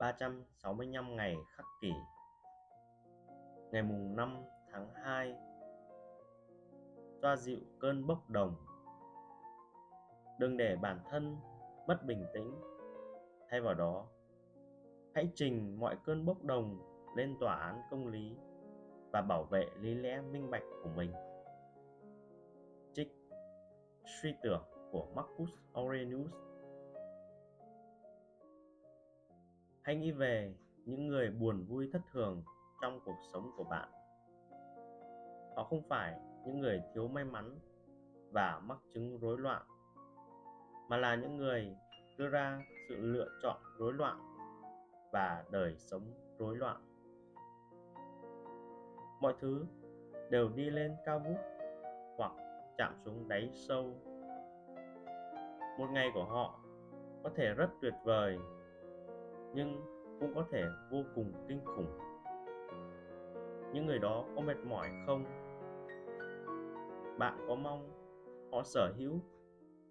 [0.00, 1.92] 365 ngày khắc kỷ.
[3.72, 4.42] Ngày mùng 5
[4.72, 5.34] tháng 2
[7.22, 8.54] Xoa dịu cơn bốc đồng.
[10.38, 11.36] Đừng để bản thân
[11.86, 12.54] mất bình tĩnh.
[13.50, 14.06] Thay vào đó,
[15.14, 16.78] Hãy trình mọi cơn bốc đồng
[17.16, 18.36] lên tòa án công lý
[19.12, 21.12] và bảo vệ lý lẽ minh bạch của mình.
[22.92, 23.08] Trích
[24.22, 24.62] Suy tưởng
[24.92, 26.49] của Marcus Aurelius.
[29.82, 30.54] Hãy nghĩ về
[30.84, 32.42] những người buồn vui thất thường
[32.82, 33.88] trong cuộc sống của bạn.
[35.56, 37.58] Họ không phải những người thiếu may mắn
[38.32, 39.62] và mắc chứng rối loạn,
[40.88, 41.76] mà là những người
[42.18, 44.20] đưa ra sự lựa chọn rối loạn
[45.12, 46.02] và đời sống
[46.38, 46.80] rối loạn.
[49.20, 49.66] Mọi thứ
[50.30, 51.38] đều đi lên cao vút
[52.16, 52.32] hoặc
[52.78, 53.94] chạm xuống đáy sâu.
[55.78, 56.60] Một ngày của họ
[57.22, 58.38] có thể rất tuyệt vời
[59.54, 59.86] nhưng
[60.20, 61.98] cũng có thể vô cùng kinh khủng.
[63.72, 65.24] Những người đó có mệt mỏi không?
[67.18, 67.90] Bạn có mong
[68.52, 69.20] họ sở hữu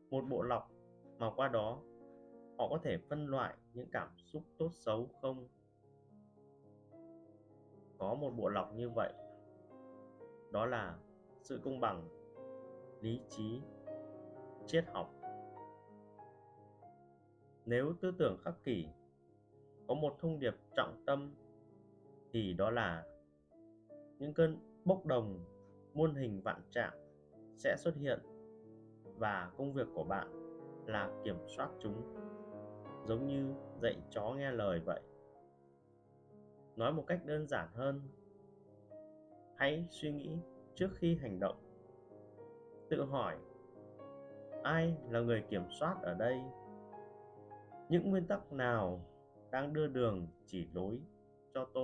[0.09, 0.71] một bộ lọc
[1.17, 1.79] mà qua đó
[2.57, 5.47] họ có thể phân loại những cảm xúc tốt xấu không?
[7.97, 9.13] Có một bộ lọc như vậy,
[10.51, 10.97] đó là
[11.41, 12.09] sự công bằng,
[13.01, 13.61] lý trí,
[14.65, 15.13] triết học.
[17.65, 18.87] Nếu tư tưởng khắc kỷ
[19.89, 21.35] có một thông điệp trọng tâm
[22.31, 23.03] thì đó là
[24.19, 25.45] những cơn bốc đồng
[25.93, 26.93] muôn hình vạn trạng
[27.57, 28.19] sẽ xuất hiện
[29.17, 30.27] và công việc của bạn
[30.85, 32.15] là kiểm soát chúng,
[33.05, 35.01] giống như dạy chó nghe lời vậy.
[36.75, 38.01] Nói một cách đơn giản hơn,
[39.55, 40.37] hãy suy nghĩ
[40.75, 41.57] trước khi hành động.
[42.89, 43.37] Tự hỏi,
[44.63, 46.41] ai là người kiểm soát ở đây?
[47.89, 49.05] Những nguyên tắc nào
[49.51, 50.99] đang đưa đường chỉ lối
[51.53, 51.78] cho tôi